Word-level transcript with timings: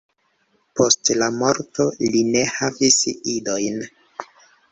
Post 0.79 1.09
la 1.23 1.25
morto 1.41 1.85
li 2.15 2.23
ne 2.29 2.41
havis 2.55 2.97
idojn. 3.35 3.77